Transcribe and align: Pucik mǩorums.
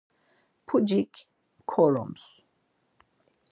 Pucik 0.67 1.13
mǩorums. 1.67 2.23